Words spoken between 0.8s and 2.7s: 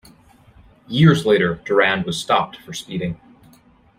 Years later Durand was stopped